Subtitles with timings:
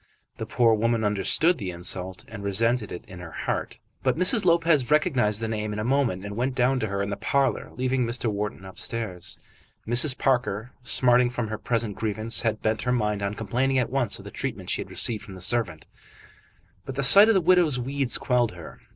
[0.37, 3.77] The poor woman understood the insult and resented it in her heart.
[4.01, 4.45] But Mrs.
[4.45, 7.69] Lopez recognised the name in a moment, and went down to her in the parlour,
[7.75, 8.25] leaving Mr.
[8.25, 9.37] Wharton upstairs.
[9.87, 10.17] Mrs.
[10.17, 14.25] Parker, smarting from her present grievance, had bent her mind on complaining at once of
[14.25, 15.85] the treatment she had received from the servant,
[16.83, 18.79] but the sight of the widow's weeds quelled her.